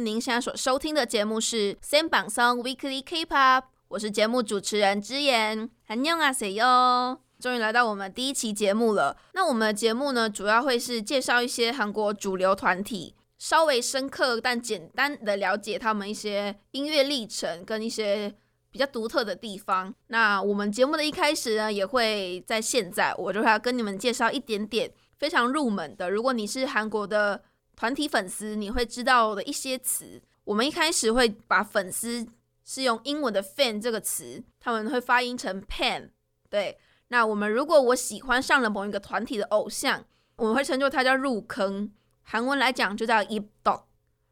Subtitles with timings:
[0.00, 7.20] 您现在所收听的节目是《Sam 榜 Song Weekly K-pop》，我是节目主持人之言，很用啊谁哟！
[7.38, 9.14] 终于来到我们第一期节目了。
[9.34, 18.34] 那我们的节目呢，主要会是介绍一些韩国主流团体，稍微深刻但简单的了解他们一些音乐历程跟一些
[18.70, 19.94] 比较独特的地方。
[20.06, 26.10] 那我们节目的一开始呢，也会在现在，我就会要跟你们介绍一点点非常入门的。
[26.10, 27.42] 如果你是韩国的，
[27.76, 30.20] 团体粉丝，你会知道的一些词。
[30.44, 32.26] 我们一开始会把粉丝
[32.64, 36.10] 是用英文的 fan 这个词，他们会发音成 pan。
[36.50, 40.04] 对，那我们如果我喜欢上了某一个团体的偶像，
[40.36, 41.90] 我们会称作他叫入坑。
[42.22, 43.84] 韩文来讲就叫 ip d o。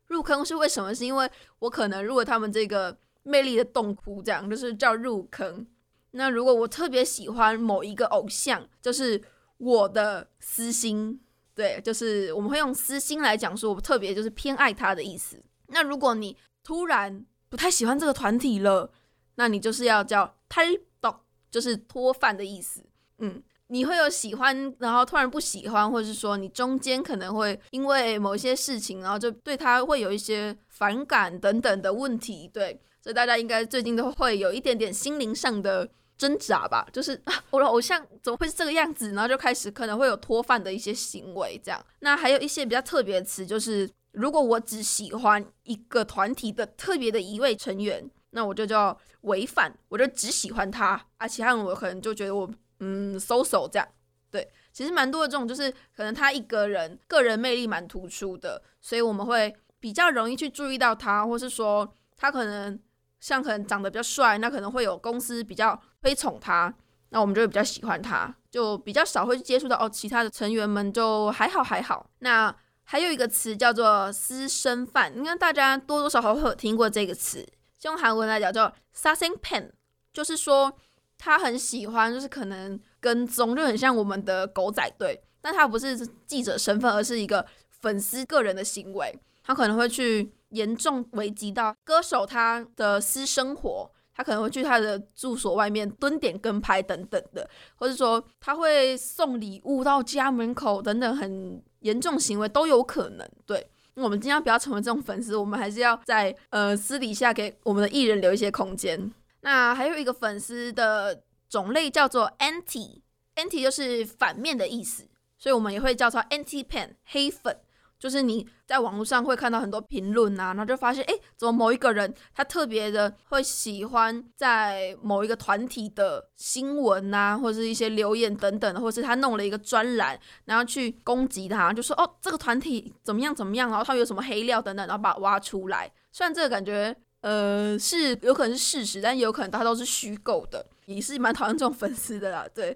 [0.07, 0.95] 入坑是为什么？
[0.95, 1.31] 是因为
[1.61, 5.67] 我可能入了他们这个魅力的洞窟，这样就是叫入坑。
[6.13, 9.23] 那如果我特别喜欢某一个偶像，就是
[9.59, 11.21] 我的私心。
[11.61, 15.37] 对，就是我们会用私心来讲，说我特别就是偏爱他的意思。
[15.67, 18.91] 那如果你突然不太喜欢这个团体了，
[19.35, 20.65] 那你就是要叫탈
[21.03, 21.17] 덕，
[21.51, 22.83] 就是脱饭的意思。
[23.19, 32.49] 嗯，你会有喜欢，然后突然不喜欢，或者是说你中间可能会因为某一些事情，然后就对他会有一些反感等等的问题。
[32.49, 35.91] 对，所以大家应该最近都会有一点点心灵上的。
[36.21, 37.19] 挣扎吧，就是
[37.49, 39.13] 我的偶像怎么会是这个样子？
[39.13, 41.83] 然后就开始可能会有脱饭的一些行为，这样。
[42.01, 53.89] 那还有一些比较特别的词，就是如果我只喜欢一个团体的特别的一位成员，那我就叫违反，我就只喜欢他，啊，其他人我可能就觉得我嗯，so so 这样。
[54.31, 62.79] 对，其实蛮多的这种，就是可能他一个人个人魅力蛮突出的，所以我们会比较容易去注意到他，或是说他可能。
[63.21, 66.75] 像可能长得比较帅，那可能会有公司比较推崇他，
[67.11, 72.09] 那我们就会比较喜欢他，就比较少会去接触到哦，其他的成员们就还好还好。
[72.21, 72.55] 那
[72.85, 77.47] 还有一个词叫做私生饭，应该大家多多少少会有听过这个词，
[77.83, 79.71] 用韩文来讲叫 s a s i n g pen，
[80.13, 80.73] 就是说
[81.19, 90.33] 他很喜欢，就是可能跟踪，就很像我们的狗仔队，但他不是记者身份，而是一个粉丝个人的行为，他可能会去。
[90.51, 103.29] 严重危及到歌手他的私生活，他可能会去他的住所外面蹲点跟拍等等的，或者说他会送礼物到家门口等等，很严重行为都有可能。
[103.47, 109.13] 对，我们尽量不要成为这种粉丝，我们还是要在呃私底下给我们的艺人留一些空间。
[109.43, 115.09] 那还有一个粉丝的种类叫做 anti，anti 就是反面的意思，
[115.39, 117.57] 所以我们也会叫做 anti pan 黑粉。
[118.01, 135.93] 就是你在网络上会看到很多评论啊，然后就发现，哎，怎么某一个人他特别的会喜欢在某一个团体的新闻啊，或者是一些留言等等，或是他弄了一个专栏，然后去攻击他，就说哦，这个团体怎么样怎么样，然后他有什么黑料等等，然后把它挖出来。
[136.11, 142.47] 虽然这个感觉，呃，是有可能是事实，但也有可能他都是虚构的，也是蛮讨厌这种粉丝的啦。
[142.55, 142.75] 对，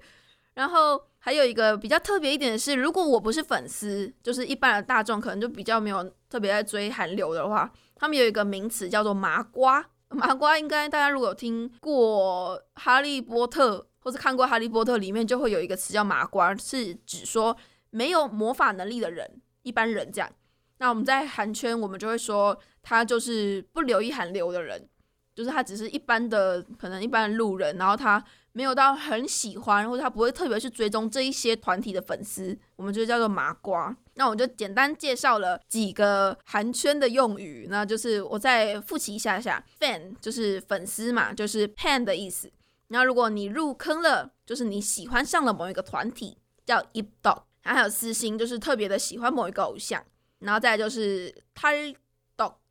[0.53, 1.01] 然后。
[1.25, 9.83] 还有一个比较特别一点的是，如果我不是粉丝，就是一般的大众，可能就比较没有特别在追韩流的话，他们有一个名词叫做麻瓜。
[10.13, 17.57] 麻瓜应该大家如果有听过《哈利波特》或是看过《哈利波特》里面，就会有一个词叫麻瓜，是指说
[17.89, 20.31] 没有魔法能力的人，一般人这样。
[20.77, 24.87] 那我们在韩圈，我们就会说他就是不留意韩流的人，
[25.35, 28.25] 就是他只是一般的，可能一般的路人，然后他。
[28.57, 33.93] 没有到很喜欢，或者他不会特别去追踪这一些团体的粉丝，我们就叫做麻瓜。
[34.15, 42.49] 那我就简单介绍了几个韩圈的用语，那就是我再复习一下下，fan 就是粉丝嘛，就是 pan 的意思。
[42.87, 47.43] 那如果你入坑了，就是你喜欢上了某一个团体，叫 ip dog。
[47.65, 50.01] 还有私心，就是特别的喜欢某一个偶像。
[50.39, 51.93] 然后再就是 tal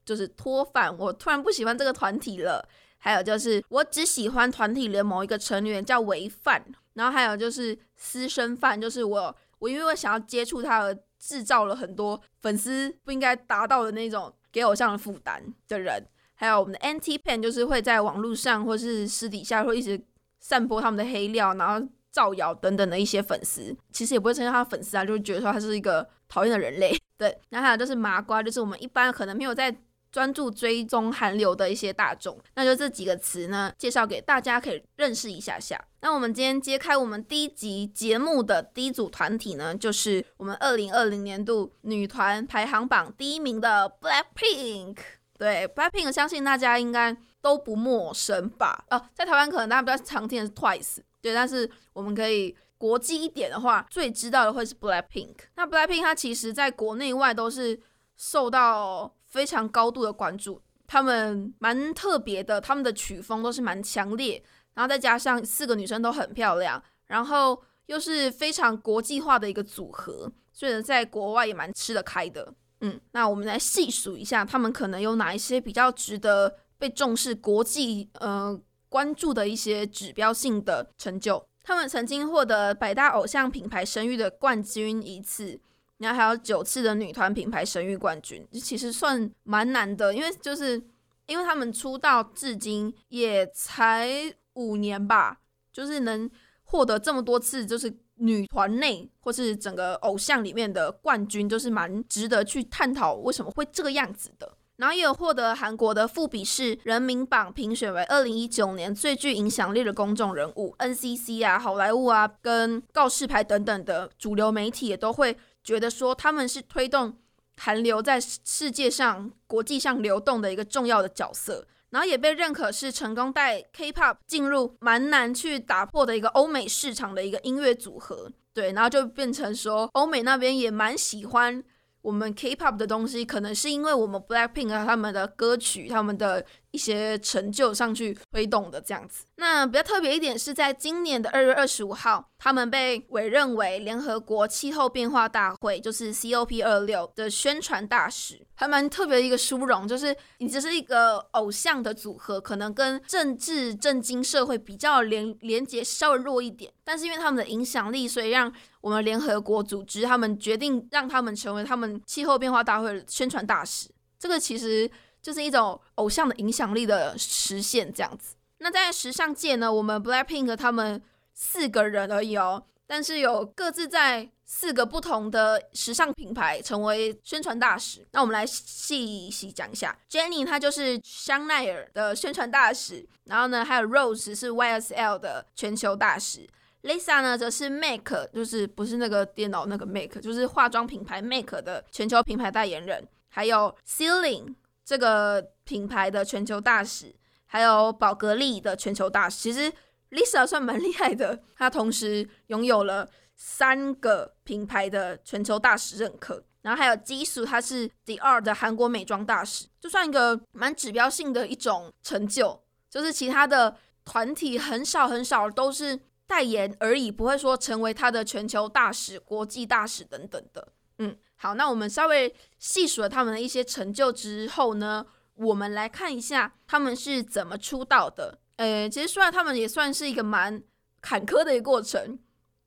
[0.05, 2.67] 就是脱饭，我突然不喜欢这个团体了。
[2.97, 16.01] 还有就是，我只喜欢团体里的某一个成员叫违犯，然后还有就是私生饭，就是我我因为我想要接触他而制造了很多粉丝不应该达到的那种给偶像的负担的人。
[16.35, 20.01] 还有我们的 NT pan，就是会在网络上或是私底下会一直
[20.39, 26.97] 散播他们的黑料，然后造谣等等的一些粉丝，其实也不会称他粉丝啊，就是觉得说他是一个讨厌的人类。
[27.19, 29.75] 对，然后还有就是麻瓜，就是我们一般可能没有在。
[30.13, 35.83] 专注追踪韩流的一些大众，那就这几个词呢，介绍给大家可以认识一下下。
[36.01, 44.97] 那我们今天揭开我们第一集节目的第一组团体呢，就是我们二零二零年度女团排行榜第一名的 Blackpink。
[45.35, 48.85] 对，Blackpink 相信大家应该都不陌生吧？
[48.91, 55.37] 哦，在台湾可能大家比较常听的是 Twice，对，但是我们可以国际一点的话，最知道的会是 Blackpink。
[55.55, 57.81] 那 Blackpink 它其实在国内外都是
[58.15, 59.11] 受到。
[59.33, 60.61] 非常高度的关注。
[60.85, 64.41] 他们蛮特别的，他们的曲风都是蛮强烈，
[64.75, 72.53] 然后再加上四个女生都很漂亮，然后又是非常国际化的一个组合，所以呢在国外也蛮吃得开的。
[72.81, 78.55] 嗯，那我们来细数一下，他们可能有哪一些比较值得被重视、国际呃
[78.87, 81.43] 关注的一些指标性的成就。
[81.63, 85.59] 他们曾经获得百大偶像品牌声誉的冠军一次，
[86.03, 90.79] 然后还有九次的女团品牌声誉冠军，其实算蛮难的，因为就是
[91.25, 94.11] 因为他们出道至今也才
[94.53, 95.39] 五年吧，
[95.71, 96.29] 就是能
[96.63, 104.57] 获得这么多次，就是女团内或是整个偶像里面的冠军，就是蛮值得去探讨为什么会这个样子的。
[104.75, 117.17] 然后也有获得韩国的富比士人民榜评选为二零一九年最具影响力的公众人物，NCC 啊、好莱坞啊、跟告示牌等等的主流媒体也都会觉得说他们是推动
[117.57, 121.65] 韩流在世界上、国际上流动的一个重要的角色。
[121.89, 128.31] 然后也被认可是成功带 K-pop 进入蛮难去打破的一个欧美市场的一个音乐组合。
[128.51, 131.63] 对，然后就变成说欧美那边也蛮喜欢。
[132.01, 136.45] 我们 K-pop 的东西，可能是因为我们 Blackpink 他们的歌曲，他们的。
[136.73, 139.25] 一些成就上去推动的这样子。
[139.35, 149.87] 那比较特别一点是在今年的二月二十五号，他们被委任为联合国气候变化大会，就是 COP 二六的宣传大使，还蛮特别的一个殊荣。
[149.87, 163.89] 就是你只是一个偶像的组合，可能跟政治、政经、社会比较连连接稍微弱一点，但是因为他们的影响力，所以让我们联合国组织他们决定让他们成为他们气候变化大会的宣传大使。
[164.17, 164.89] 这个其实。
[165.23, 168.35] 就是一种偶像的影响力的实现，这样子。
[168.57, 171.01] 那在时尚界呢，我们 Blackpink 他们
[171.33, 178.05] 四个人而已哦，但是有各自在四个不同的时尚品牌成为宣传大使。
[178.11, 186.47] 那我们来细细讲一下，Jennie 她就是香奈儿的宣传大使，然后呢，还有 Rose 是 YSL 的全球大使
[186.83, 194.55] ，Lisa 呢则是 Make，就是不是那个电脑那个 Make，就是化妆品牌 Make 的全球品牌代言人，还有 Ceiling。
[194.85, 197.15] 这个品牌的全球大使，
[197.45, 199.71] 还有宝格丽的全球大使，其实
[200.11, 201.41] Lisa 算蛮厉害的。
[201.55, 212.61] 她同时拥有了三个品牌的全球大使认可，然后还有基数，他是 Dior 的韩国美妆大使，就算一个蛮指标性的一种成就。
[212.89, 213.75] 就是其他的
[214.05, 220.73] 团体很少很少都是代言而已，不会说成为他的全球大使、国际大使等等的。
[220.99, 221.17] 嗯。
[221.35, 228.39] 好，那我们稍微细数了他们的一些成就之后呢，我们来看一下他们是怎么出道的。
[228.55, 230.63] 呃，其实说来他们也算是一个蛮
[231.01, 232.17] 坎坷的一个过程。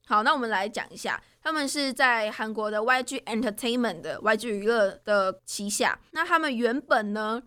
[0.05, 5.99] 好，那我们来讲一下，他们是在韩国的 YG Entertainment 的 YG 娱乐的旗下。
[6.11, 7.41] 那他们原本呢，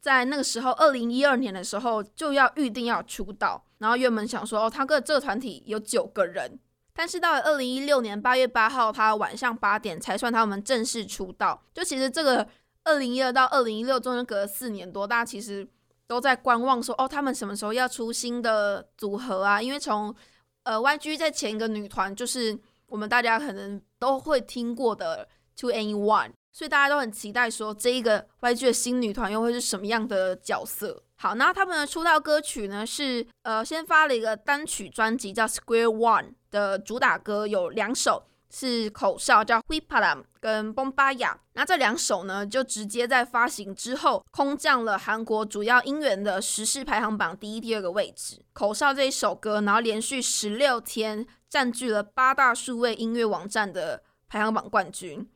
[0.00, 6.58] 在那个时候，二零一二年的时候就要预定要出道，然后原本想说，哦，他个这个团体有九个人。
[6.96, 11.62] 但是到了二零一六年八月八号，他晚上八点才算他们正式出道。
[11.74, 12.48] 就其实这个
[12.84, 15.68] 二零一二到二零一六中间隔了四年多，大家其实
[16.06, 19.60] 都在观望，说哦，他们什么时候要出新的组合啊？
[19.60, 20.14] 因为从
[20.62, 25.28] 呃 YG 在前一个女团就是我们大家可能都会听过的
[25.58, 31.02] To Anyone 所以大家都很期待说这一个 YG 的新女团又会是什么样的角色。
[31.16, 48.40] 好，那他们的出道歌曲呢是呃先发了一个单曲专辑叫 Square One 的主打歌有两首是口哨叫 Whipalam 跟 Bombaya，那这两首呢就直接在发行之后空降了韩国主要音源的实时排行榜第一、第二个位置。
[48.54, 55.28] 口哨这一首歌，然后连续十六天占据了八大数位音乐网站的排行榜冠军。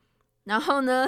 [0.45, 1.07] 然后呢，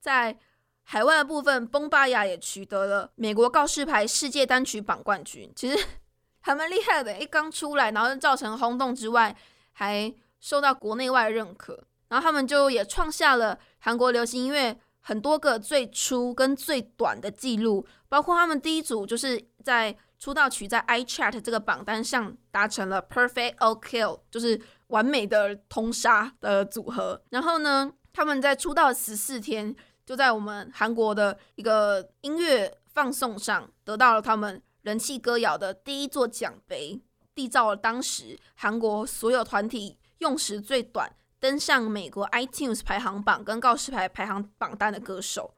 [0.00, 0.36] 在
[0.82, 5.86] 海外的部分，崩巴雅也取得了美国告示牌世界单曲榜冠军，其实
[6.40, 7.18] 还蛮厉害的。
[7.18, 9.36] 一刚出来，然后造成轰动之外，
[9.72, 11.84] 还受到国内外认可。
[12.08, 27.22] 然后他们就也创下了韩国流行音乐很多个最初跟最短的记录，包括他们第一组就是在出道曲在 iChat 这个榜单上达成了 Perfect OK，就是完美的通杀的组合。
[27.30, 29.74] 然后呢，他们在出道十四天。
[30.06, 37.00] 就在我们韩国的一个音乐放送上，得到了他们人气歌谣的第一座奖杯，
[37.32, 45.54] 缔造了当时韩国所有团体用时最短登上美国 iTunes 排行榜跟告示牌排行榜单的歌手，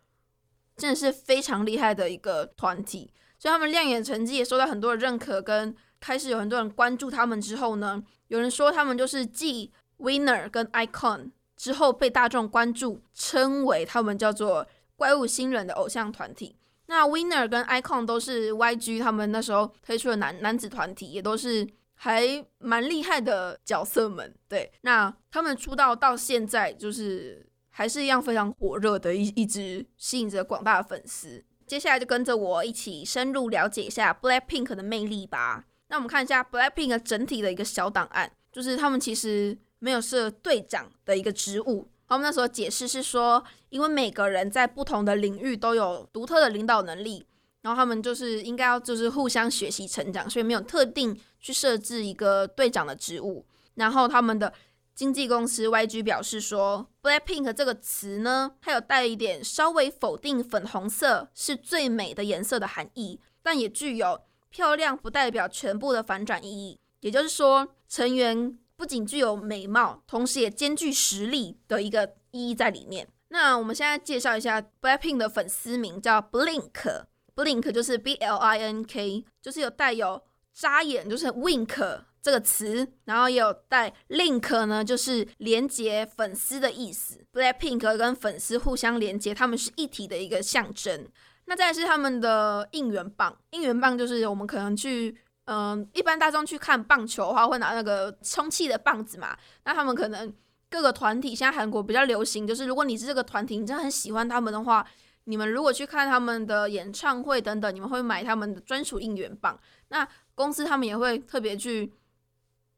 [0.77, 3.11] 真的是非常厉害的一个团体。
[3.39, 11.31] 所以他们亮眼成绩也受到很多的认可，跟开始有很多人关注他们之后呢，有人说他们就是继 Winner 跟 Icon。
[11.63, 14.67] 之后被大众关注，称为他们叫做
[14.97, 16.57] 怪物新人的偶像团体。
[16.87, 21.65] 那 Winner 跟 Icon 都是 YG 他们那时候推出的男男子团体，也都是
[21.95, 24.35] 还蛮厉害的角色们。
[24.49, 31.45] 对，那他们出道到现在，就是还是一样非常火热的，一一直吸引着广大的粉丝。
[31.65, 35.67] 接下来就跟着我一起深入了解一下 Blackpink 的魅力吧。
[35.87, 41.89] 那我们看一下 Blackpink 整体的一个小档案，就是他们其实没有设队长的一个职务。
[42.07, 47.27] 他们那时候解释是说，因为每个人在不同的领域都有独特的领导能力，
[47.63, 53.45] 然后他们就是应该要就是互相学习成长，所以没有特定去设置一个队长的职务。
[53.75, 54.53] 然后他们的
[54.95, 66.79] 经纪公司 YG 表示说，Blackpink 这个词呢，它有带一点稍微否定粉红色是最美的颜色的含义，但也具有漂亮不代表全部的反转意义。
[67.01, 68.59] 也就是说，成员。
[68.83, 73.07] 不仅具有美貌，同时也兼具实力的一个意义在里面。
[73.29, 80.21] 那我们现在介绍一下 Blackpink 的粉丝名叫 Blink，Blink 就是 B L I N K，就是有带有
[80.53, 87.25] 眨眼，就是 Wink 这个词，然后也有带 Link 呢，就是连接粉丝的意思。
[87.33, 91.07] Blackpink 跟粉丝互相连接，他们是一体的一个象征。
[91.45, 95.17] 那再是他们的应援棒，应援棒就是我们可能去。
[95.55, 99.37] 嗯，一般大众去看棒球的话，会拿那个充气的棒子嘛。
[99.65, 100.33] 那他们可能
[100.71, 104.87] 各个团体，现在韩国比较流行，就是如果你是这个团体，你真的很喜欢他们的话，
[105.25, 109.59] 你们如果去看他们的演唱会等等，你们会买他们的专属应援棒。
[109.89, 111.93] 那公司他们也会特别去，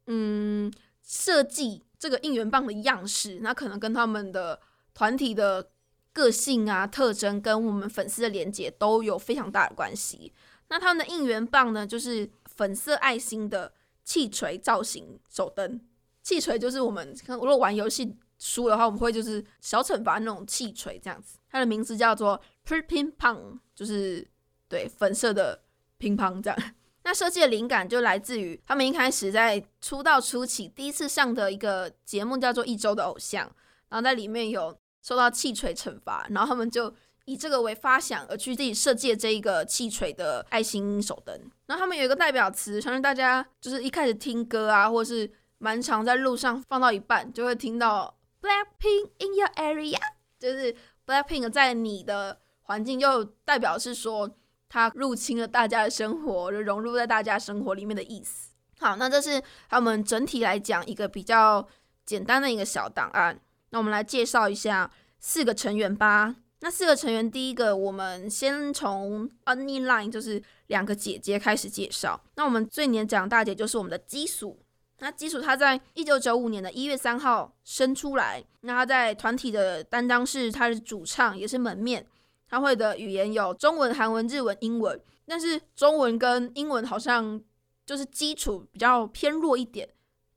[0.09, 4.59] 嗯，设计这个应援棒的样式，那可能跟他们的
[4.95, 5.69] 团体的
[6.13, 10.33] 个性啊、特征跟我们粉丝的连接都有非常大的关系。
[10.71, 12.29] 那他们的应援棒呢，就是。
[12.55, 13.73] 粉色爱心的
[14.05, 15.81] 气锤造型手灯，
[16.23, 21.39] 气锤就是我们看如果玩游戏输的话，我们会就是小惩罚那种气锤这样子。
[21.49, 24.27] 它的名字叫做 Ping Pong，就是
[24.69, 25.63] 对粉色的
[25.99, 26.59] 乒乓这样。
[27.05, 33.47] 那设计的灵感就来自于他们一开始在出道初期第一次上的一个节目叫做《一周的偶像》，
[33.89, 36.95] 然后在里面有受到气锤惩罚，然后他们就。
[37.27, 41.35] 以这个为发想而去自己设计这一个气锤的爱心手灯，
[41.67, 49.99] 然后他们有一个代表词，相信大家就是一开始听歌啊，或是蛮常在路上放到一半就会听到 Blackpink in your area，
[50.39, 50.75] 就是
[51.07, 54.31] Blackpink 在你的环境，就代表是说
[54.69, 58.51] 它入侵了大家的生活，就融入在大家生活里面的意思。
[58.79, 61.67] 好，那这是他们整体来讲一个比较
[62.05, 63.41] 简单的一个小档案。
[63.71, 66.37] 那我们来介绍一下四个成员吧。
[66.65, 72.19] 那四个成员，第一个我们先从 Only Line，就是两个姐姐开始介绍。
[72.37, 74.59] 那我们最年长大姐就是我们的基础。
[75.01, 78.43] 那基础她在一九九五年的一月三号生出来。
[78.63, 82.07] 那她在团体的担当是她的主唱，也是门面。
[82.49, 87.39] 她会的语言有中文、韩文、日文、英文，但是中文跟英文好像
[87.85, 89.87] 就是基础比较偏弱一点。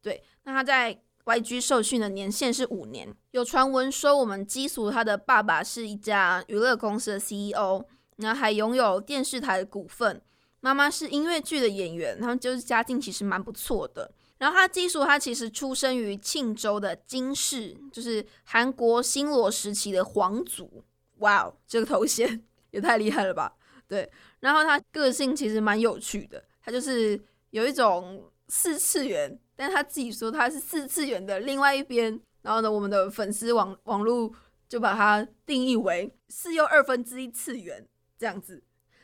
[0.02, 1.00] 对，那她在。
[1.28, 3.14] YG 受训的年限是五年。
[3.38, 7.84] 有传闻说，我们基俗他的爸爸是一家娱乐公司的 CEO，
[8.15, 10.20] 然后还拥有电视台的股份。
[10.60, 14.12] 妈妈是音乐剧的演员，他们就是家境其实蛮不错的。
[14.39, 20.84] 然后他基俗他其实出生于庆州的金氏，就是韩国新罗时期的皇族。
[21.20, 23.53] 哇哦，这个头衔 也太厉害了吧？
[23.88, 24.12] 对。
[24.39, 29.39] 然后他个性其实蛮有趣的，他就是有一种四次元。
[29.56, 34.32] 但他自己说他是四次元的另外一边，然后呢，我们的粉丝网网络
[34.70, 37.86] 就把它定义为四又二分之一次元
[38.18, 38.63] 这样子。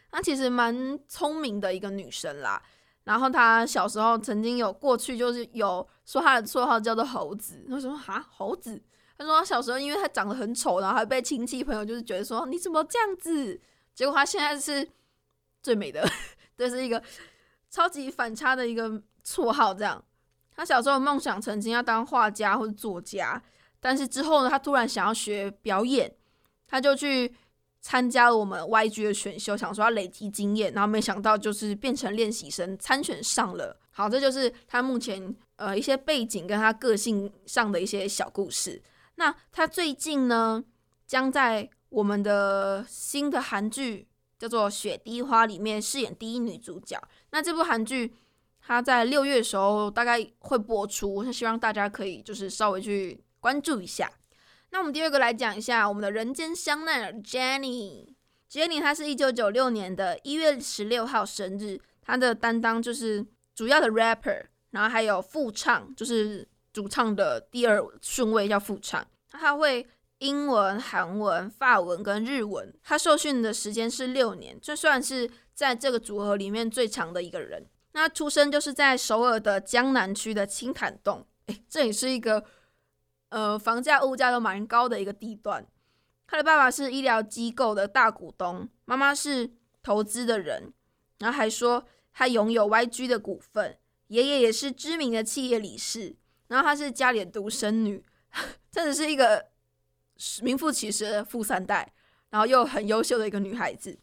[0.10, 2.64] 她其实蛮聪明的一个女生啦。
[3.04, 7.66] 然后她小时候曾经有过去，就是有说她的绰号叫做猴子。
[7.68, 8.82] 她说哈猴子，
[9.18, 13.60] 她说她小时候因为她长得很丑，然后还被亲戚朋友就是觉得说你怎么这样子？
[13.94, 14.90] 结果她现在是
[15.62, 16.02] 最美的，
[16.56, 17.04] 这是一个
[17.70, 18.90] 超级反差的一个
[19.26, 20.02] 绰号这样。
[20.56, 23.42] 他小时候梦想曾经要当画家或者作家，
[23.80, 26.14] 但是之后呢，他突然想要学表演，
[26.68, 27.34] 他就去
[27.82, 33.76] 参加了我们 YG 的选秀，想说要累积经验，然后没想到就是变成练习生参选上了。
[33.92, 38.82] 好，这就是他目前呃一些背景跟他个性上的一些小故事。
[39.16, 40.64] 那他最近呢，
[41.08, 44.08] 将在我们的新的韩剧
[44.40, 47.02] 叫做《雪滴花》里面饰演第一女主角。
[47.32, 48.14] 那这部韩剧。
[48.66, 54.10] 他在六月的时候大概会播出，我希望大家可以就是稍微去关注一下。
[54.70, 58.16] 那我们第二个来讲一下我们的人间香奈儿 Jennie。
[58.50, 69.06] Jennie 她是一九九六年的一月十六号生日，她的担当就是主要的 rapper，然后还有副唱，就是主唱的第二顺位叫副唱。
[69.30, 69.86] 她会
[70.20, 72.74] 英文、韩文、法文跟日文。
[72.82, 77.66] 她受训的时间是六年，这算是在这个组合里面最长的一个人。
[77.94, 82.44] 那出生就是在首尔的江南区的青潭洞，诶，这里是一个
[83.30, 85.66] 呃房价物价都蛮高的一个地段。
[86.28, 89.52] 他的爸爸是医疗机构的大股东，妈妈是
[89.84, 90.74] 投资的人，
[91.20, 96.16] 然后还说他拥有 YG 的股份，爷爷也是知名的企业理事，
[96.48, 98.04] 然后他是家里的独生女，
[98.72, 99.50] 真的是一个
[100.42, 101.94] 名副其实的富三代，
[102.32, 104.00] 然后又很优秀的一个女孩子。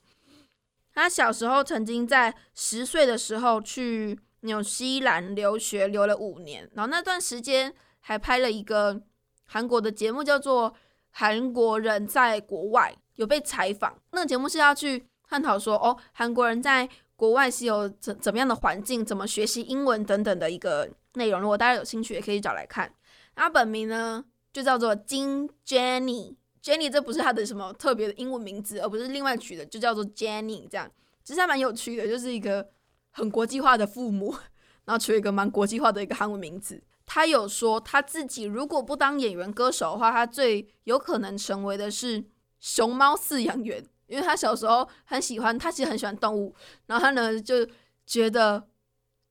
[0.94, 9.02] 他小时候曾经在十岁的时候去纽西兰留学，留了五年，然后那段时间还拍了一个
[9.44, 10.74] 韩国的节目，叫做。
[11.12, 21.40] 韩国人在国外有被采访，那个节目是要去探讨说，哦，韩国人在国外是有怎怎么样的环境，怎么学习英文等等的一个内容。
[21.40, 22.94] 如果大家有兴趣，也可以找来看。
[23.34, 25.50] 他本名呢就叫做金
[26.62, 30.90] Jenny，这不是他的什么特别的英文名字，而不是另外取的，就叫做 Jenny 这样。
[31.24, 32.68] 其实还蛮有趣的，就是一个
[33.10, 34.32] 很国际化的父母，
[34.84, 36.82] 然后取了一个蛮国际化的一个韩文名字。
[37.06, 42.24] 他有说他自己如果不当演员歌手的话，他最有可能成为的是
[42.60, 46.54] 熊猫饲养员，因为他小时候很喜欢，他其实很喜欢动物，
[46.86, 47.66] 然后他呢就
[48.06, 48.68] 觉得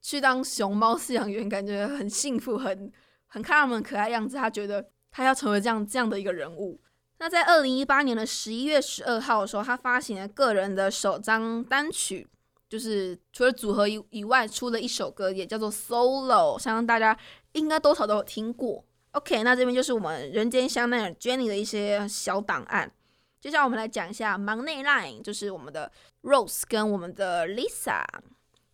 [0.01, 2.91] 去当熊猫饲养员感觉很幸福，很
[3.27, 6.81] 很看他们可爱样子，他觉得他要成为这样这样的一个人物。
[7.19, 12.27] 那在二零一八年的十一月十二号的时候，他发行了个人的首张单曲。
[12.69, 17.17] 就是除了组合以以外，出了一首歌，也叫做 Solo，相信大家
[17.53, 18.85] 应该多少都有听过。
[19.13, 22.91] OK，那这边就是我们人间香奈儿 Jenny 的一些小档案。
[23.41, 28.03] 接下来我们来讲一下忙内 line，就是我们的 Rose 跟我们的 Lisa。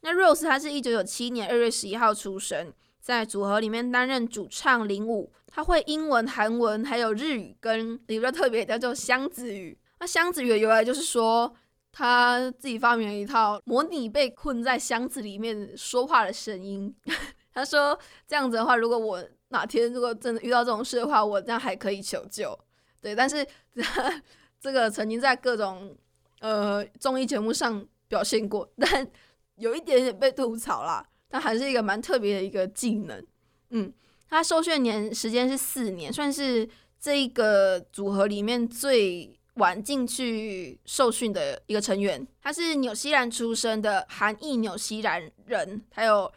[0.02, 2.74] 那 Rose 她是一九九七年二月十一号出生，
[3.06, 9.78] 在组合里面担任主唱领舞，他会英文、韩文还有日语，跟比较特别叫做箱子语。
[10.00, 11.56] 那箱子语的由来就是说。
[11.98, 16.94] 他自己发明了一套模拟被困在箱子里面说话的声音。
[17.54, 22.54] 他说：“这样子的话，如果我哪天如果真的遇到这种事的话，我这样还可以求救。”
[23.00, 23.48] 对，但是
[24.60, 25.96] 这个曾经在各种
[26.42, 29.10] 呃综艺节目上表现过，但
[29.56, 31.02] 有一点点被吐槽啦。
[31.30, 33.26] 但还是一个蛮特别的一个技能。
[33.70, 33.94] 嗯，
[34.30, 36.68] 他受训年时间是四年，算是
[37.00, 39.38] 这一个组合里面最。
[39.56, 46.30] 晚进去受训的一个成员，他是纽西兰出生的韩裔纽西兰人，还有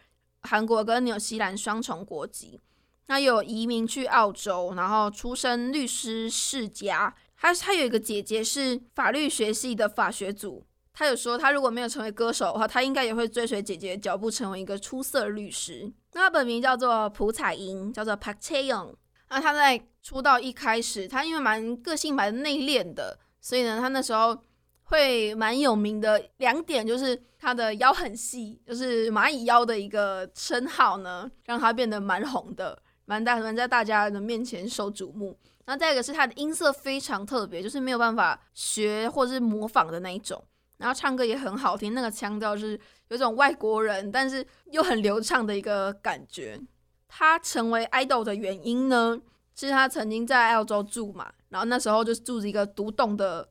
[0.43, 2.61] 韩国跟纽西兰双重国籍。
[3.09, 7.13] 他有移民去澳洲，然后出身律师世家。
[7.37, 10.65] 他他有一个姐姐是法律学系的法学组。
[10.99, 15.89] 他有说，他如果没有成为歌手的话，他应该也会追随姐姐的脚步，成为一个出色的律师。
[16.13, 18.93] 那他本名叫做朴彩英，叫做 Park Chae Young。
[19.29, 24.37] 那他在出道一开始，他因为蛮个性蛮内敛的，所以呢，他那时候
[24.83, 26.21] 会蛮有名的。
[26.39, 35.39] 两点就是他的腰很细，就是蚂蚁腰的一个称号呢，让他变得蛮红的，蛮大蛮在大家的面前受瞩目。
[35.65, 40.43] 然后再一个是他的音色非常特别，就是没有办法学或是模仿的那一种。
[40.79, 46.61] 然后唱歌也很好听，那个腔调是有种外国人，但是又很流畅的一个感觉。
[47.07, 49.21] 他成为 idol 的原因呢，
[49.55, 53.49] 是他曾经在澳洲住嘛，然后那时候就是住着一个独栋的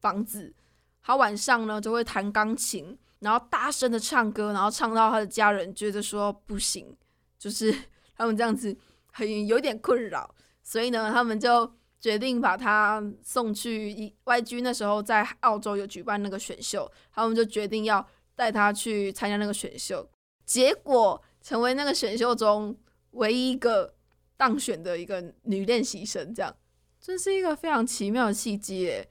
[0.00, 0.54] 房子，
[1.02, 6.96] 他晚上呢就会弹钢琴，然后大声的唱歌，然后唱到他的家人觉得说不行，
[7.38, 7.74] 就是
[8.14, 8.76] 他们这样子
[9.10, 20.06] 很有点困扰，所以呢，他们就决定把他送去 YG 那时候在澳洲有举办那个选秀，他们就决定要带他去参加那个选秀，
[20.44, 21.22] 结果。
[21.44, 22.72] 成为那个选秀中
[23.10, 23.92] 唯一一个
[24.36, 26.54] 当选的一个女练习生，这样
[27.00, 29.08] 真是一个非常奇妙的契机诶。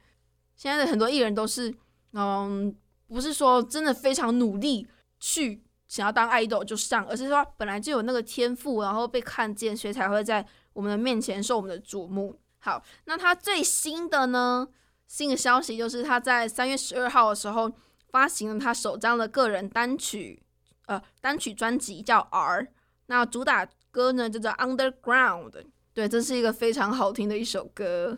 [0.56, 1.76] 现在的很多艺人都是，
[2.14, 2.74] 嗯，
[3.10, 4.88] 不是说真的非常努力
[5.20, 12.40] 去想要当爱豆就上，而是说本来就有那个天赋，然后被看见，所以才会在我们的面前受我们的瞩目。
[12.62, 14.68] 好，那他最新的呢，
[15.06, 17.72] 新的消息就是他在三月十二号的时候
[18.10, 20.42] 发行了他首张的个人单曲。
[20.88, 22.68] 呃，单曲专辑叫 R，
[23.06, 25.54] 那主打歌呢就叫 Underground，
[25.94, 28.18] 对，这是一个非常好听的一首歌。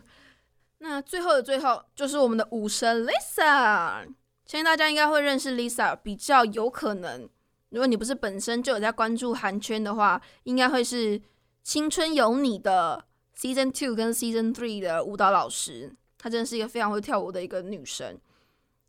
[0.78, 4.02] 那最后的最后，就是我们的舞神 Lisa，
[4.44, 7.28] 相信大家应该会认识 Lisa，比较有可能，
[7.68, 11.18] 如果你不是本身就有在关注韩圈的话，应该会是
[11.62, 13.04] 《青春有你》的
[13.36, 18.20] Season Two 跟 Season Three 的舞蹈老师，她真的是一个非常会跳舞的一个女神。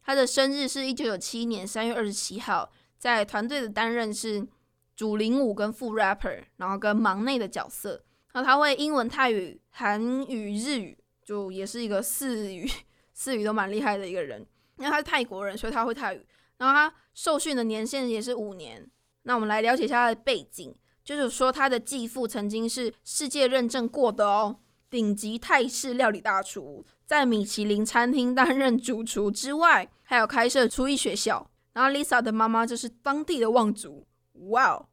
[0.01, 2.71] 她的生日是一九九七年三月二十七号。
[2.97, 4.47] 在团队的担任是
[4.95, 8.03] 主领舞跟副 rapper，然后跟忙内的角色。
[8.33, 12.67] 那她会英文、泰语、韩语、日语就也是一个四语
[13.13, 14.43] 四语都蛮厉害的一个人。
[14.77, 16.25] 因为她是泰国人，所以她会泰语。
[16.57, 18.89] 然后她受训的年限也是五年。
[19.23, 20.73] 那我们来了解一下她的背景，
[21.05, 24.57] 就是说他的继父曾经是世界认证过的哦，
[24.89, 31.49] 顶级泰式料理大厨，在米其林餐厅担任主厨之外，还有开设厨艺学校。
[31.73, 34.07] 然后 Lisa 的妈妈就是当地的望族，
[34.49, 34.85] 哇哦！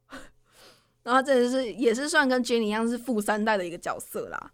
[1.01, 4.51] 然后这是也是算跟 Jenny 一样是富三代的一个角色啦。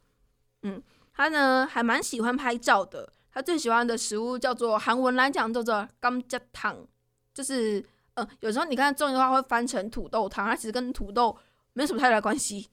[0.61, 3.11] 嗯，他呢还蛮喜欢拍照的。
[3.31, 6.87] 他最喜欢的食物叫做韩文来讲叫做甘加汤，
[7.33, 11.35] 就是呃有时候你看中文的话会翻成土豆汤，它其实跟土豆
[11.79, 12.67] 没什么太大关系，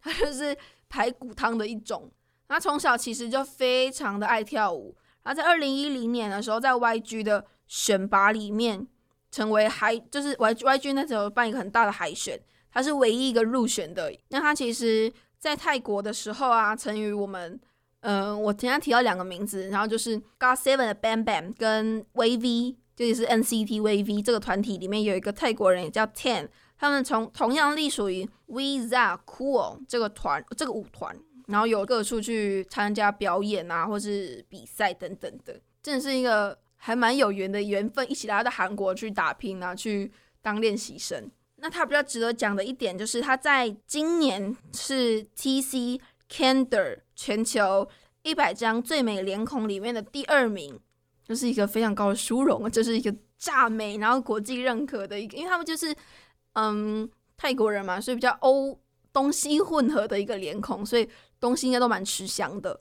[0.00, 0.56] 它就是
[0.88, 2.08] 排骨汤的一种。
[2.46, 8.86] 他从小其实就非常的爱跳舞，然后在二零一零年的时候在 YG 的选拔里面
[9.32, 12.40] 成为海，就是 Y YG 那时候办一个很大的海选，
[12.70, 14.16] 他是唯一一个入选的。
[14.28, 17.60] 那他其实在泰国的时候啊，曾与我们。
[18.06, 40.10] 嗯，我今天提到两个名字，然后就是 God Seven 的 Bam Bam 跟 VV，就是 NCT VV 这个团体里面有一个泰国人也叫 Ten，他们从同样隶属于 Visa Cool 这个团这个舞团，然后有各处去参加表演啊，或是比赛等等的，真的是一个还蛮有缘的缘分，一起来到韩国去打拼啊，去
[40.42, 41.30] 当练习生。
[41.56, 46.00] 那他比较值得讲的一点就是他在今年是 TC。
[46.26, 47.86] Candor 全球
[48.22, 50.80] 一百张最美脸孔里面的第二名，
[51.22, 55.94] 就是一个非常高的殊荣，这是一个炸美，然后国际认可的一个，因为他们就是
[56.54, 58.76] 嗯泰国人嘛，所以比较欧
[59.12, 62.80] 东西混合的一个脸孔，所以东西应该都蛮吃香的。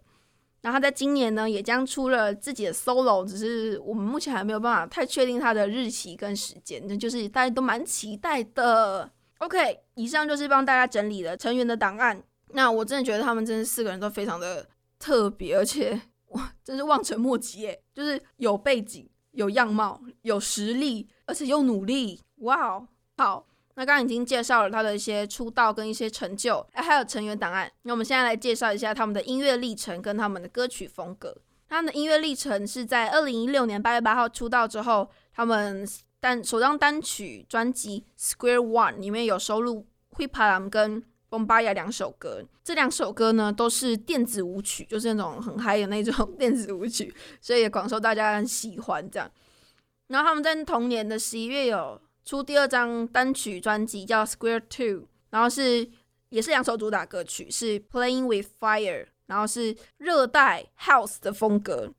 [0.61, 9.11] 然后他在今年呢，也将出了自己的 solo，只是我们目前还没有办法太确定他的日期跟时间，那就是大家都蛮期待的。
[9.39, 12.23] OK，以上就是帮大家整理的成员的档案。
[12.53, 14.65] 那我真的觉得他们真的四个人都非常的
[14.97, 17.83] 特别，而且哇，真是望尘莫及耶！
[17.93, 22.87] 就是有背景、有样貌、有实力，而且又努力，哇哦！
[23.17, 27.71] 好，那刚刚已经介绍了他的一些出道跟一些成就，还有成员档案。
[27.83, 31.35] 那我们现在来介绍一下他们的音乐历程跟他们的歌曲风格。
[31.67, 35.87] 他们的音乐历程是在二零一六年八月八号出道之后，他们
[36.19, 39.85] 单首张单曲专辑《Square One》里面有收录
[40.17, 41.03] 《Hip Hop》跟。
[41.33, 49.09] 崩巴亚两首歌，这两首歌呢都是电子舞曲，就是那种很嗨的那种 电子舞曲，所以也广受大家很喜欢。
[49.09, 49.27] 这样，
[50.09, 54.85] 然后他们在同年的十一月有出第二张单曲专辑叫《Square Two》，
[55.29, 55.89] 然后是
[56.29, 61.93] 也是两首主打歌曲，是《Playing with Fire》，然后是热带 House 的风格，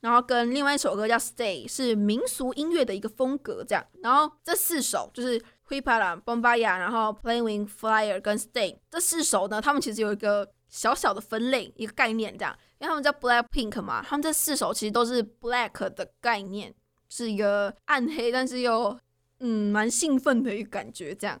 [0.00, 3.64] 然后跟另外一首歌叫《Stay》，是民俗音乐的一个风格。
[3.64, 5.42] 这样，然后这四首就是。
[5.70, 16.74] Hipala、Bombaya，然后 Playing with Fire 跟 Stay 这四首呢，他们其实有一个小小的分类，一个概念这样，因为他们叫 Black Pink 嘛，他们这四首其实都是 Black 的概念，
[17.08, 18.98] 是一个暗黑，但是又
[19.40, 21.40] 嗯蛮兴奋的一个感觉这样。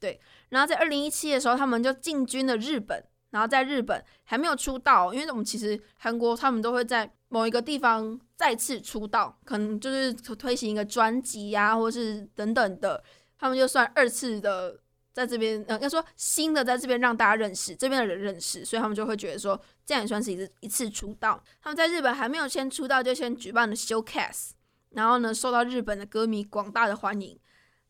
[0.00, 13.02] 对，然后在二零一七的时候，他们就进军了日本，然后在日本还没有出道，因为我们其实韩国他们都会在某一个地方再次出道，可能就是推行一个专辑呀，或是等等的。
[13.36, 14.78] 他们就算二次的
[15.12, 21.42] 在这边，呃，要说新的在这边让大家认识这边的人认识，所以他们就会觉得说这样也算是一次一次出道。
[21.60, 24.50] 他们在日本还没有先出道，就先举办了 showcase，
[24.90, 27.38] 然后呢受到日本的歌迷广大的欢迎。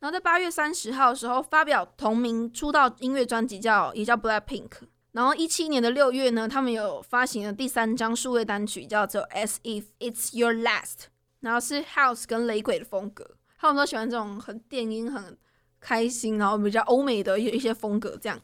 [0.00, 4.70] 然后在八月三十号的时候发表同名出道音乐专辑，叫也叫 Black Pink。
[5.10, 11.06] 然后一七年的六月呢，他们有发行了第三张数位单曲，叫做 As If It's Your Last，
[11.40, 13.28] 然后是 House 跟雷鬼的风格。
[13.58, 15.36] 他们都喜欢这种很电音、很
[15.80, 18.40] 开心，然后比较欧美的一些风格这样。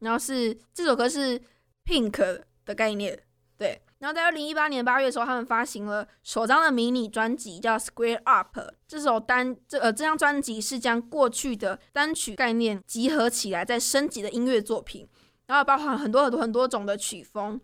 [0.00, 1.40] 然后是这首歌是
[1.84, 3.16] Pink 的概念，
[3.56, 3.80] 对。
[3.98, 8.58] 然后在二零一八年八月的时候，他们发行了首张的迷你专辑，叫 Square Up。
[8.86, 15.08] 这首单这呃这张专辑是将过去的单曲概念集合起来，再升级的音乐作品，
[15.46, 17.60] 然后包含很多很多很多种的曲风，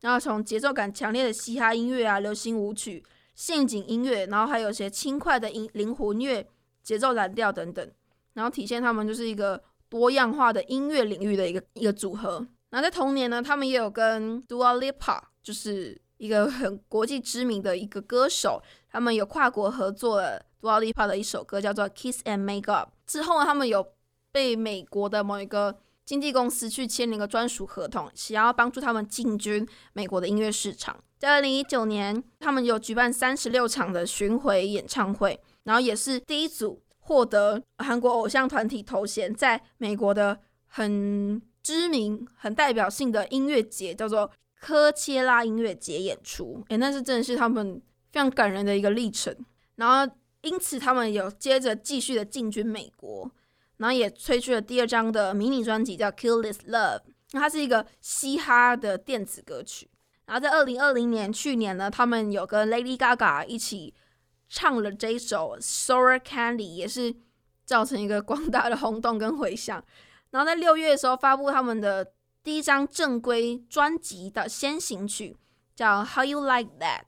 [0.00, 3.04] 然后从节奏感强烈的嘻哈音乐啊，流行舞曲。
[3.34, 6.46] 陷阱音乐，然后还有一些轻快的音灵魂乐、
[6.82, 7.90] 节奏蓝调等等，
[8.34, 12.46] 然后体现他们就是一个多样化的音乐领域的一个一个组合。
[12.68, 22.88] 然后在同年呢，他们也有跟 Dua Lipa，就是一个很国际知名的一个歌手，他们有跨国合作了 Dua Lipa 的一首歌叫做《Kiss and Make Up》。
[23.06, 23.86] 之后呢，他们有
[24.30, 31.02] 被美国的某一个经纪公司去签了一个专属合同，想要帮助他们进军美国的音乐市场。
[31.18, 44.30] 在二零一九年，他们有举办三十六场的巡回演唱会，然后也是第一组获得韩国偶像团体头衔，在美国的很知名、很代表性的音乐节叫做
[44.62, 46.62] 科切拉音乐节演出。
[46.68, 49.34] 诶，那是真的是他们非常感人的一个历程。
[49.74, 53.28] 然后因此他们有接着继续的进军美国，
[53.78, 56.98] 然后也推出了第二张的迷你专辑叫《Kill This Love》，
[57.32, 59.90] 那它是一个嘻哈的电子歌曲。
[60.26, 63.92] 然后在二零二零年去年呢，他们有跟 Lady Gaga 一起
[64.48, 67.12] 唱了这首《Sour Candy》，也是
[67.64, 69.82] 造成一个广大的轰动跟回响。
[70.30, 75.36] 然后在六月的时候发布他们的第一张正规专辑的先行曲，
[75.74, 77.00] 叫《How You Like That》，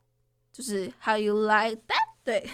[0.53, 2.15] 就是 How You Like That。
[2.23, 2.49] 对。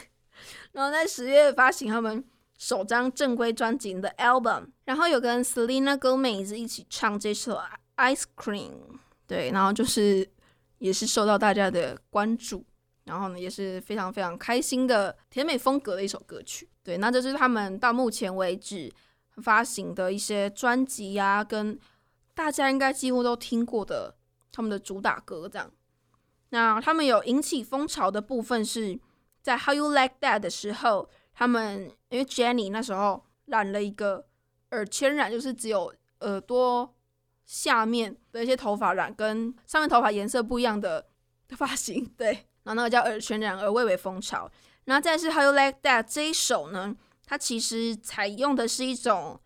[0.73, 2.25] 然后在十月发行他们
[2.57, 7.57] 首张正规专辑的 album，然后有跟 Selena Gomez 一起唱这首
[7.97, 8.71] 《Ice Cream》。
[9.27, 10.29] 对，然后就是
[10.79, 12.65] 也是受到大家的关注，
[13.05, 16.69] 然后呢也是非常非常开心的甜美风格的一首歌曲。
[16.83, 18.93] 对，那这是他们到目前为止。
[19.41, 21.79] 发行的一些专辑呀，跟
[22.41, 24.17] 大家应该几乎都听过的
[24.51, 25.71] 他们的主打歌这样。
[26.49, 28.99] 那他们有引起风潮的部分是
[29.43, 34.27] 在《How You Like That》的时候，他们因为 Jenny 那时候染了一个
[34.71, 36.95] 耳圈染，就是只有耳朵
[37.45, 41.07] 下面的一些头发染跟上面头发颜色不一样的
[41.51, 44.51] 发型，对，然后那个叫耳圈染而蔚为风潮。
[44.87, 46.97] 然后再是《How You Like That》这一首呢。
[47.27, 49.39] 它其实采用的是一种，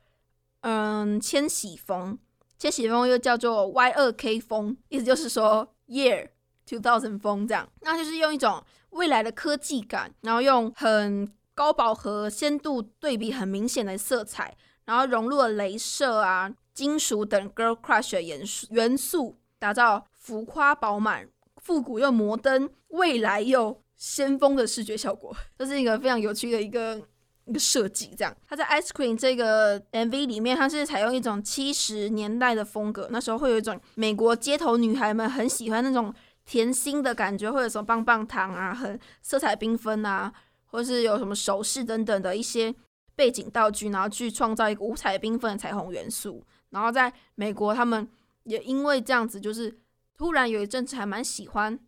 [0.61, 2.19] 嗯，千禧风，
[2.65, 6.31] 千禧风又叫做 Y 二 K 风，意思就是说 Year
[6.65, 27.03] Two Thousand 风这样，那就是用一种未来的科技感，然后用很高饱和、鲜度对比很明显的色彩，然后融入了镭射啊、金属等 Girl Crush 的元素元素，打造浮夸饱满、复古又摩登、未来又先锋的视觉效果， 这是一个非常有趣的一个。
[27.47, 36.13] 一个设计，这样，他在《Ice Cream》这个 MV 里面，他是采用一种七十年代的风格，那时候会有一种美国街头女孩们很喜欢那种
[36.47, 40.33] 甜心的感觉，或者什么棒棒糖啊，很色彩缤纷啊，
[40.67, 42.75] 或是有什么首饰等等的一些
[43.15, 46.43] 背景道具，然后去创造一个五彩缤纷的彩虹元素。
[46.71, 48.09] 然后在美国，他们
[48.45, 49.79] 也因为这样子，就是
[50.17, 51.79] 突然有一阵子还蛮喜欢，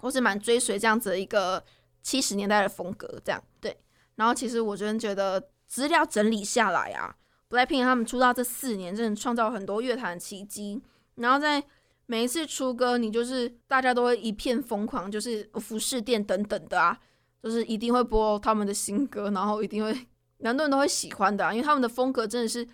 [0.00, 1.64] 或是蛮追随这样子的一个
[2.02, 3.42] 七十年代的风格，这样。
[4.18, 7.14] 然后其实我真的觉得资料整理下来啊
[7.48, 10.82] ，BLACKPINK 他们出道这四年真的创造很多乐坛奇迹。
[11.14, 11.62] 然后在
[12.06, 16.98] 每一次出歌，你就是大家都会一片疯狂，就是服饰店等等的啊，
[17.40, 19.96] 就是一定会播他们的新歌，然后一定会
[20.38, 22.66] 蛮多人都会喜欢的，因为他们的风格真的是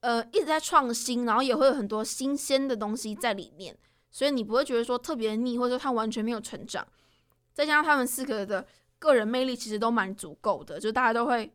[0.00, 3.74] 呃一直在创新，然后也会有很多新鲜的东西在里面，
[4.10, 6.86] 所以你不会觉得说特别腻，或者说他完全没有成长。
[7.54, 8.66] 再加上他们四个的。
[9.02, 11.52] 个人魅力其实都蛮足够的，就大家都会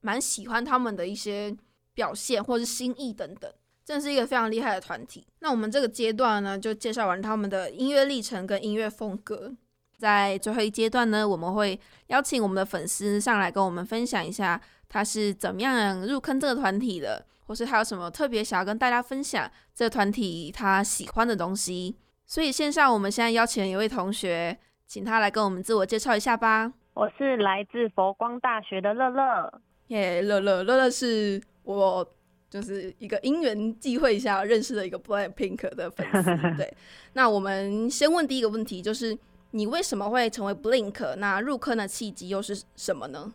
[0.00, 1.56] 蛮喜欢他们的一些
[1.94, 3.48] 表现或是心意等等，
[3.84, 5.24] 真是一个非常厉害的团体。
[5.38, 9.54] 那我们这个阶段呢，就介绍完他们的音乐历程跟音乐风格，
[9.96, 21.94] 在最后一阶段呢，我们会邀请我们的粉丝上来跟我们分享一下他是怎么样入坑这个团体的，或是他有什么特别想要跟大家分享这个团体他喜欢的东西。
[22.26, 24.58] 所以线上我们现在邀请一位同学。
[24.92, 26.70] 请他来跟我们自我介绍一下吧。
[26.92, 29.50] 我是来自佛光大学的乐乐。
[29.86, 32.06] 耶，乐乐，乐乐是我
[32.50, 36.56] 就是一个因缘际会下认识的一个 BLACKPINK 的粉丝。
[36.58, 36.70] 对，
[37.14, 39.16] 那我们先问第一个问题，就是
[39.52, 41.16] 你为什么会成为 BLINK？
[41.16, 43.32] 那入坑的契机又是什么呢？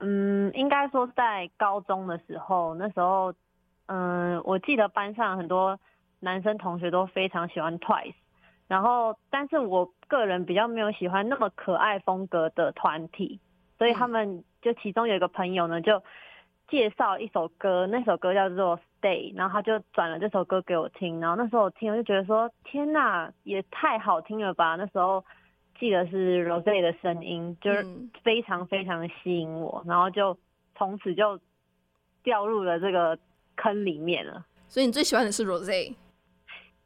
[0.00, 3.30] 嗯，应该说在高中的时候，那时候，
[3.88, 5.78] 嗯，我记得班上很多
[6.20, 8.14] 男生同学都非常喜欢 TWICE。
[8.68, 13.40] 然后，但是我个人比较没有喜欢那么可爱风格的团体，
[13.78, 16.02] 所以他们就其中有一个朋友呢，就
[16.68, 24.76] 介绍一首歌，那首歌叫做《Stay》，然后他就转了这首歌给我听，然后那时候我听，我就觉得说，天呐，也太好听了吧！
[24.76, 25.24] 那时候
[25.80, 27.86] 记得是 Rose 的声音，就是
[28.22, 30.36] 非常非常吸引我，然后就
[30.76, 31.40] 从此就
[32.22, 33.18] 掉入了这个
[33.56, 34.44] 坑里面了。
[34.68, 35.94] 所以你最喜欢的是 Rose？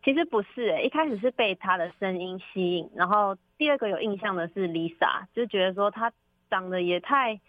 [0.04, 6.12] 其实不是诶，一开始是被他的声音吸引，然后第二个有印象的是 Lisa，就觉得说她
[6.50, 7.40] 长得也太，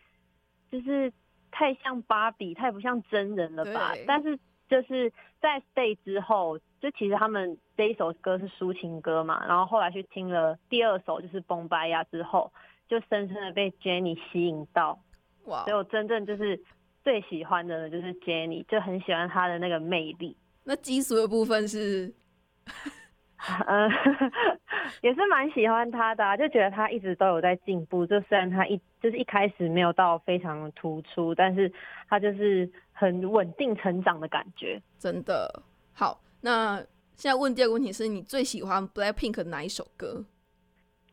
[0.71, 1.11] 就是
[1.51, 3.93] 太像芭比，太不像真人了吧。
[4.05, 4.37] 但是
[4.69, 5.11] 就是
[5.41, 12.53] 在 Stay 之后，就其实他们这一首歌是抒情歌嘛，然后后来去听了第二首就是《崩白呀》之后，
[12.87, 14.99] 就深深的被 Jenny 吸引到。
[15.45, 15.63] 哇！
[15.63, 16.61] 所以我真正就是
[17.03, 20.37] 最喜欢的就是 Jenny，就很喜欢她的那个魅力。
[20.63, 22.13] 那基础的部分是？
[23.67, 23.89] 嗯
[25.01, 28.05] 也是蛮喜欢他的，就觉得他一直都有在进步。
[28.05, 31.71] 就虽然他一就是一开始没有到非常突出，但是
[32.07, 34.81] 他就是很稳定成长的感觉。
[34.97, 36.77] 真的好，那
[37.15, 40.23] 现在问第二个问题是你最喜欢 Blackpink 哪一首歌？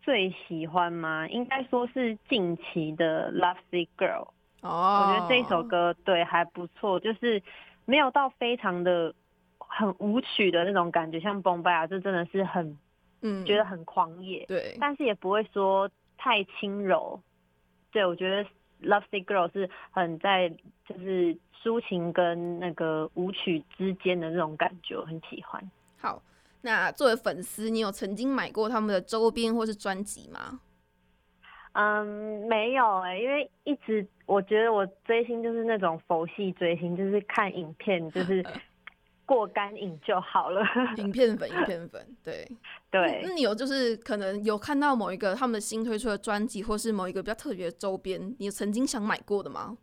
[0.03, 1.29] 最喜欢吗？
[1.29, 4.27] 应该说是近期的《Love Sick Girl》。
[4.63, 7.43] 哦，我觉得这首歌对还不错，就是
[7.85, 9.15] 没有到非常的
[9.73, 12.77] 很舞曲的那种感觉，像《崩 m 啊，这真的是很
[13.23, 17.21] 嗯觉得很狂野，对，但是也不会说太轻柔。
[17.93, 18.45] 对我觉得
[18.83, 20.49] 《Love Sick Girl》是很在
[20.87, 25.71] 就是抒情跟那个舞曲之间的那种感觉，我很喜欢。
[25.99, 26.23] 好，
[26.63, 30.61] 那作为粉丝，你有曾经买过他们的周边或是专辑吗？
[31.73, 38.45] 嗯，没有哎、因为一直我觉得我追星就是那种佛系追星，就是看影片，就是
[39.31, 40.61] 过干瘾就好了。
[40.99, 42.45] 影片粉，影片粉，对。
[42.91, 49.77] 对那，你有就是可能有看到某一个他们的新推出的专辑，或是某一个比较特别的周边，你曾经想买过的吗？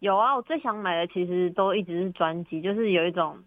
[0.00, 3.42] 有啊，我最想买的其实都一直是专辑，就是有一种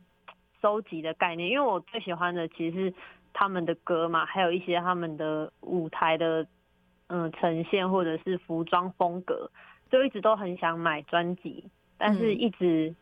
[0.59, 2.93] 收集的概念，因为我最喜欢的其实是
[3.33, 6.47] 他们的歌嘛，还有一些他们的舞台的
[7.05, 9.51] 嗯呈现或者是服装风格，
[9.91, 11.63] 就一直都很想买专辑，
[11.99, 12.95] 但是嗯一直。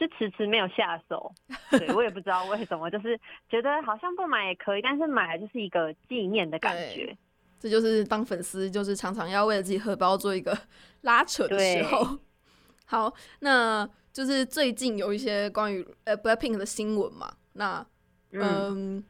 [0.00, 1.30] 就迟迟没有下手，
[1.70, 7.16] 对我也不知道为什么，就是觉得好像不买也可以，但是买了就是一个纪念的感对觉。
[7.58, 10.56] 这就是当粉丝，就是常常要为了自己荷包做一个
[11.02, 12.16] 拉扯的时候。
[12.86, 17.86] 好，那就是最近有一些关于呃 Blackpink 的新闻嘛，那
[18.32, 19.04] 嗯，嗯，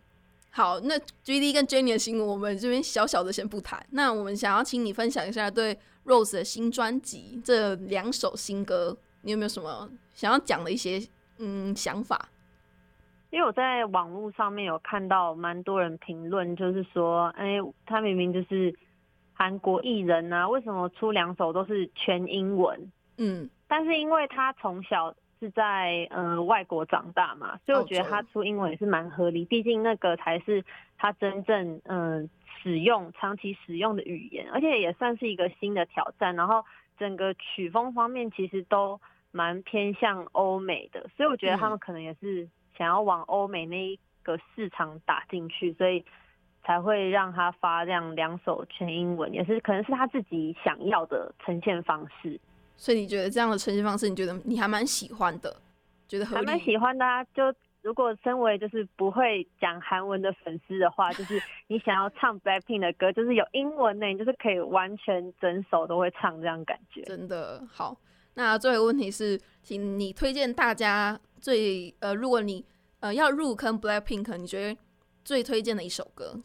[0.51, 3.81] 好，那 G D 跟 Jennie 的新闻，我们这边小小的先不谈。
[3.91, 10.99] 那我们想要请你分享一下对 Rose 的新专辑这两首新歌，你有没有什么想要讲的一些
[11.39, 12.29] 嗯想法？
[13.31, 18.75] 因为我在网络上面有看到蛮多人评论，就是说，哎、他明明就是
[19.33, 22.91] 韩国艺人啊，为什么出两首都是全英文？
[23.19, 30.65] 嗯，但是因为他从小是在呃外国长大嘛，所以我觉得他出英文也是蛮合理，毕竟那个才是
[30.99, 32.29] 他真正嗯、
[32.61, 36.35] 使用长期使用的语言，而且也算是一个新的挑战。
[36.35, 36.65] 然后
[37.01, 39.01] 整个曲风方面其实都
[39.33, 46.05] 蛮偏向欧美的，所以我觉得他们可能也是想要往欧美那一个市场打进去，所以
[46.63, 52.39] 才会让他发这样两首全英文，也是可能是他自己想要的呈现方式。
[52.77, 55.57] 所以你觉得这样的呈现方式，你觉得你还蛮喜欢的，
[56.07, 56.27] 觉得？
[56.27, 57.25] 还蛮喜欢的啊。
[57.35, 57.51] 就
[57.83, 67.03] 如果身为就是不会讲韩文的粉丝的话，就是 你想要唱 Blackpink 的歌，就是有英文的，你就是可以完全整首都会唱这样感觉。
[67.03, 67.97] 真的好。
[68.35, 72.65] 那最后一个问题是，请你推荐大家最呃，如果你
[73.01, 74.81] 呃要入坑 Blackpink，你觉得
[75.25, 76.41] 最推荐的一首歌？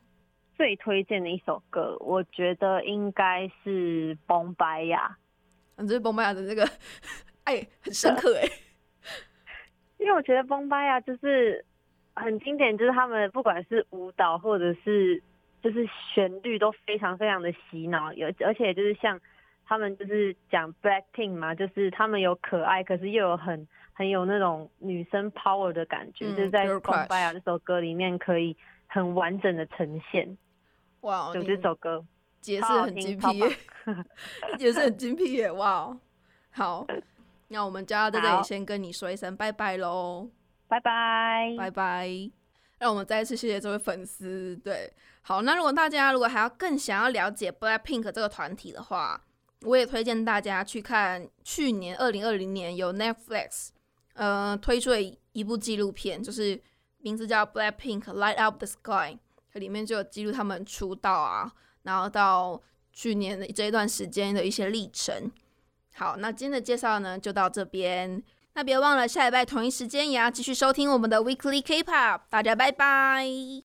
[0.56, 5.10] 最推荐的一首歌，我觉得应该是《崩白呀》，
[5.76, 6.66] 嗯，这是崩巴亚的这个
[7.44, 8.48] 哎很深刻哎。
[10.06, 11.66] 因为我觉得《崩巴呀》就是
[12.14, 15.20] 很经典，就是他们不管是舞蹈或者是
[15.64, 19.20] 就是旋律都非常非常的洗脑，有而且就是像
[19.66, 30.38] 他们就是讲 Blackpink 嘛，就是他们有可爱，可是又有很很有那种女生 power 的感觉，嗯就是在崩白呀》这首歌里面可以很完整的呈现。
[31.02, 32.06] 哇，就你这首歌，
[32.42, 33.50] 解释很精辟耶，
[34.60, 35.98] 解释很精辟耶，哇哦，
[36.52, 36.86] 好，
[37.50, 40.30] 那我们就要在这里先跟你说一声拜拜喽，
[40.68, 41.56] 拜拜。
[41.58, 42.10] 拜拜。
[42.78, 44.56] 让我们再一次谢谢这位粉丝。
[44.58, 49.22] 对，好，那如果大家如果还要更想要了解 Blackpink 这个团体的话，
[49.62, 53.70] 我也推荐大家去看去年二零二零年由 Netflix
[54.14, 56.62] 呃推出的一部纪录片，就是
[56.98, 59.18] 名字叫 Blackpink Light Up the Sky，
[59.54, 61.54] 里面就有记录他们出道啊，
[61.84, 65.32] 然后到去年的这一段时间的一些历程。
[65.98, 68.22] 好，那今天的介绍呢就到这边。
[68.54, 73.26] 那别忘了下礼拜同一时间也要继续收听我们的 Weekly K-pop，大家拜拜。